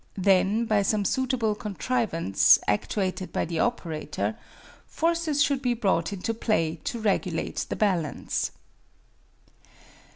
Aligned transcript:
Then 0.17 0.65
by 0.65 0.81
some 0.81 1.05
suitable 1.05 1.53
contrivance, 1.53 2.57
actuated 2.67 3.31
by 3.31 3.45
the 3.45 3.59
operator, 3.59 4.35
forces 4.87 5.43
should 5.43 5.61
be 5.61 5.75
brought 5.75 6.11
into 6.11 6.33
play 6.33 6.77
to 6.85 6.99
regulate 6.99 7.67
the 7.69 7.75
balance. 7.75 8.49